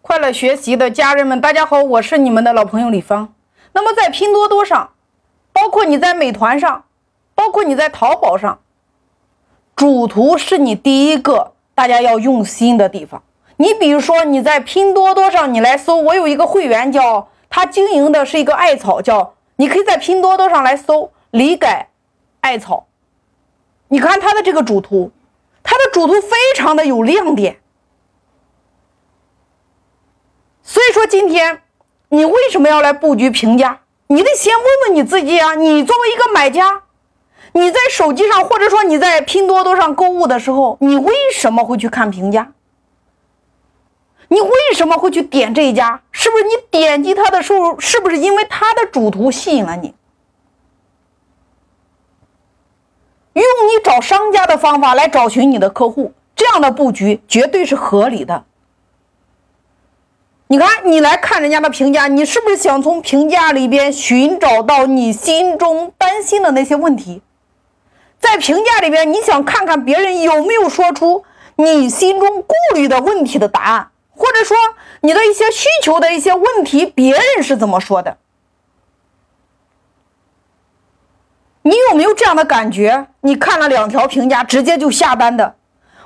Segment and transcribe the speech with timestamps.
[0.00, 3.34] 快乐学习的家人们，大家好，我是你们的老朋友李芳。
[3.72, 4.92] 那么在拼多多上，
[5.52, 6.84] 包括你在美团上，
[7.34, 8.60] 包括你在淘宝上，
[9.76, 13.22] 主图是你第一个大家要用心的地方。
[13.56, 21.88] 你比如说你在拼多多上，你来搜，我有一个会员叫他经营的是一个艾草，叫你可以在拼多多上来搜李改
[22.40, 22.86] 艾草。
[23.88, 25.10] 你看它的这个主图，
[25.62, 27.58] 它的主图非常的有亮点。
[30.62, 31.62] 所以说，今天
[32.08, 33.80] 你为什么要来布局评价？
[34.06, 35.54] 你得先问问你自己啊！
[35.54, 36.82] 你作为一个买家，
[37.52, 42.52] 你在手机上或者说你在拼多多上购物的时候，你为什么会去看评价？
[44.28, 46.02] 你为什么会去点这一家？
[46.10, 49.94] 是不是你点击它的时候，是不是因为它的主图吸引了你？
[53.34, 58.44] 用你找商家的方法来找寻你的客户，这样的布局绝对是合理的。
[60.50, 67.20] 你看，你来看人家的评价，你是不是想从评价里边寻找到你心中担心的那些问题？
[68.18, 71.24] 在评价里边，你想看看别人有没有说出
[71.56, 74.56] 你心中顾虑的问题的答案，或者说
[75.02, 78.16] 你的一些需求的一些问题，别人是怎么说的？
[81.60, 83.08] 你有没有这样的感觉？
[83.20, 85.56] 你看了两条评价，直接就下单的？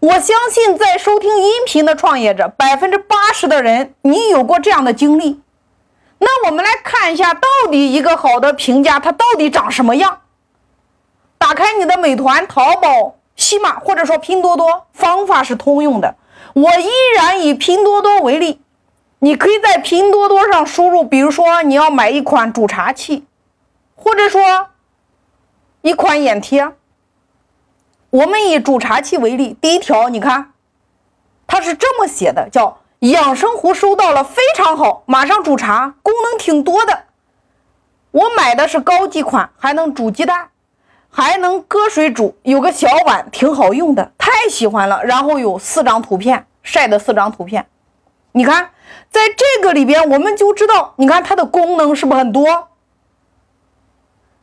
[0.00, 5.40] 我相信，在收听音频的创业者，百分之八十的人，你有过这样的经历。
[6.18, 10.20] 那我们来看一下，到底一个好的评价，它到底长什么样？
[11.36, 16.14] 打开你的美团、淘宝、西马，或者说拼多多，方法是通用的。
[16.54, 18.60] 我依然以拼多多为例，
[19.18, 23.24] 你可以在拼多多上输入，比如说你要买一款煮茶器，
[23.96, 24.68] 或者说
[25.82, 26.70] 一款眼贴。
[28.10, 30.52] 我们以煮茶器为例，第一条，你看，
[31.46, 37.04] 它是这么写的，叫养生壶收到了，非常好，马上煮茶，功能挺多的。
[38.10, 40.48] 我买的是高级款，还能煮鸡蛋，
[41.10, 45.04] 还能搁水煮，有个小碗，挺好用的，太喜欢了。
[45.04, 47.66] 然后有四张图片，晒的四张图片，
[48.32, 48.70] 你看，
[49.10, 52.68] 在这个里边，我们就知道，你看它的功能是不是很多？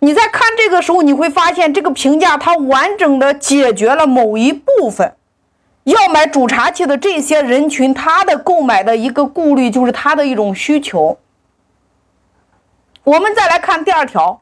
[0.00, 5.14] 你在看这个时候，你会发现这个评价它完整的解决了某一部分
[5.84, 11.18] 要买煮茶器的这些人群他的购买的一个顾虑，就是他的一种需求。
[13.04, 14.40] 我们再来看第二条，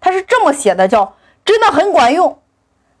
[0.00, 2.38] 它是这么写的，叫真的很管用，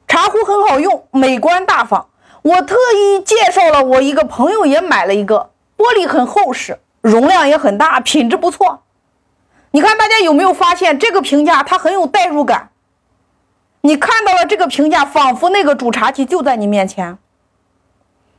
[0.06, 2.08] 茶壶很好用，美观大方。
[2.42, 8.82] 我特意介绍了我一个朋友也买了一个，玻璃很厚实，容量也很大，品质不错。
[9.72, 12.70] 你看，大家有没有发现这个评价它很有代入感？
[13.82, 17.16] 你看到了这个评价，仿佛那个煮茶器就在你面前。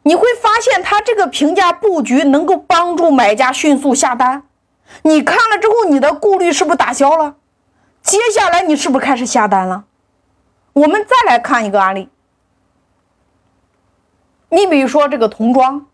[0.04, 4.44] 你会发现，它这个评价布局能够帮助买家迅速下单。
[5.04, 7.36] 你看了之后，你的顾虑是不是打消了？
[8.02, 9.86] 接下来你是不是开始下单了？
[10.74, 12.10] 我们再来看一个案例。
[14.50, 15.86] 你比如说这个童装，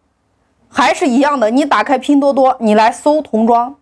[0.68, 3.76] 还是一样的，你打开拼多多，你来搜童装。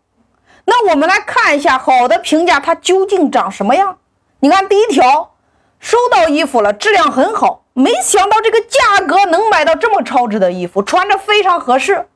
[0.65, 3.99] 那我们来看一下好的评价，它究竟长什么样？
[4.39, 5.35] 你看第一条，
[5.79, 12.07] 收到衣服了，质量很好，没想到这个价格能买到这么超值的衣服，穿着非常合适，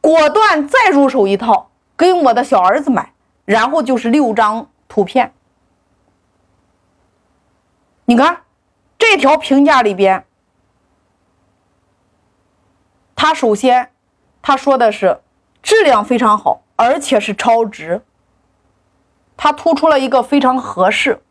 [0.00, 3.12] 果断再入手一套，给我的小儿子买。
[3.44, 5.34] 然后就是六张图片，
[8.06, 8.40] 你看
[8.96, 10.24] 这条评价里边，
[13.14, 13.90] 他首先
[14.40, 15.20] 他说的是
[15.64, 16.60] 质量非常好。
[16.76, 18.02] 而且是超值，
[19.36, 21.22] 它突出了一个非常合适。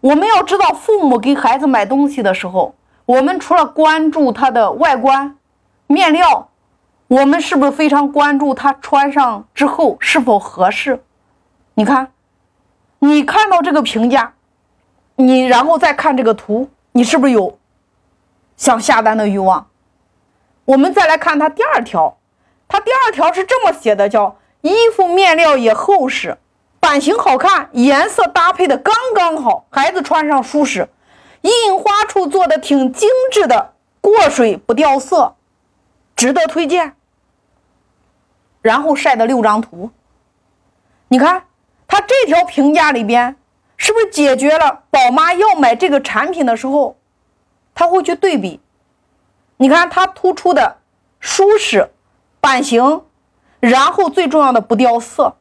[0.00, 2.74] 我们要知道，父母给孩子买东西的时候，
[3.06, 5.38] 我们除了关注它的外观、
[5.86, 6.48] 面料，
[7.06, 11.04] 我们是不是非常关注它穿上之后是否合适？
[11.74, 12.10] 你看，
[12.98, 14.34] 你看到这个评价，
[15.14, 17.56] 你然后再看这个图，你是不是有
[18.56, 19.68] 想下单的欲望？
[20.64, 22.18] 我们再来看它第二条。
[22.72, 26.38] 它第二条是这么写的，叫衣服面料也厚实，
[26.80, 30.88] 版型好看，颜色搭配的刚刚好，孩子穿上舒适，
[31.42, 35.34] 印花处做的挺精致的，过水不掉色，
[36.16, 36.96] 值得推荐。
[38.62, 39.90] 然后晒的六张图，
[41.08, 41.44] 你看
[41.86, 43.36] 它这条评价里边，
[43.76, 46.96] 是不是解决了宝妈要买这个产品的时候，
[47.74, 48.62] 他会去对比？
[49.58, 50.78] 你看它突出的
[51.20, 51.90] 舒适。
[52.42, 53.02] 版型，
[53.60, 55.36] 然后最重要的不掉色，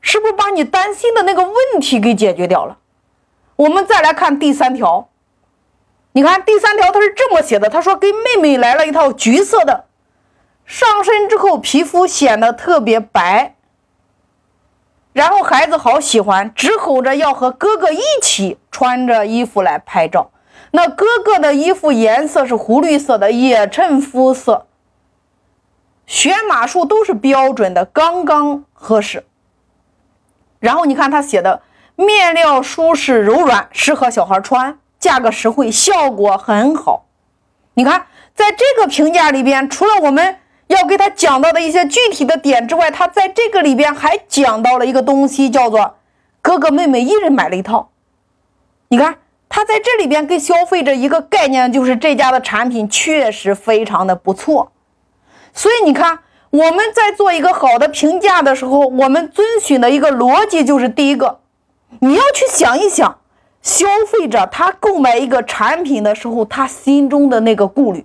[0.00, 2.78] 是不是把你担心的那个问题给解决掉了？
[3.56, 5.08] 我们再来看第三条，
[6.12, 9.86] 你看第三条它是这么写的，他说给妹妹来了一套橘色的
[10.64, 13.56] 上身之后皮肤显得特别白，
[15.12, 20.30] 然后孩子好喜欢，直吼着要和哥哥一起穿着衣服来拍照。
[20.70, 24.66] 那哥哥的衣服颜色是湖绿色的，也衬肤色，
[26.06, 29.24] 选码数都是标准的，刚刚合适。
[30.60, 31.62] 然后你看他写的
[31.96, 37.06] 面料舒适柔软，适合小孩穿，价格实惠，效果很好。
[37.74, 40.36] 你看，在这个评价里边，除了我们
[40.66, 45.96] 要给他讲到的一些具体的点之外，他在这个里边还讲到了一个东西，叫做
[46.40, 47.90] 哥哥妹妹一人买了一套。
[48.88, 49.18] 你看。
[49.46, 54.72] 他在这里边给消费者一个概念，就是这家的产品确实非常的不错。
[55.54, 56.18] 所以你看，
[56.50, 61.40] 我们在做一个好的评价的时候，我们遵循的一个逻辑就是：第一个，
[62.00, 63.20] 你要去想一想，
[63.62, 68.04] 消费者他购买一个产品的时候，他心中的那个顾虑，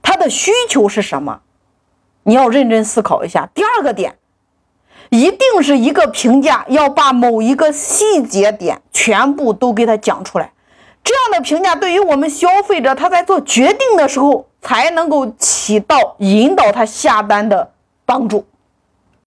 [0.00, 1.40] 他的需求是什么？
[2.22, 3.48] 你要认真思考一下。
[3.52, 4.16] 第二个点，
[5.10, 10.52] 一定是一个评价要把某一个细节点全部都给他讲出来。
[11.02, 17.70] 这样的评价对于我们消费者，他在做决定的时候才能够起到引导他下单的
[18.04, 18.44] 帮助。